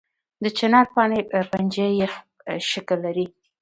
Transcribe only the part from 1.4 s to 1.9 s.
پنجه